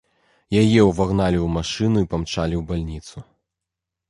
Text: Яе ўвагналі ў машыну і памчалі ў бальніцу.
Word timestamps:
Яе 0.61 0.79
ўвагналі 0.87 1.39
ў 1.41 1.47
машыну 1.57 1.97
і 2.05 2.09
памчалі 2.15 2.55
ў 2.57 2.63
бальніцу. 2.73 3.17